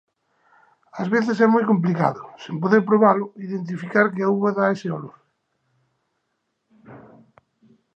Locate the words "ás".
0.99-1.07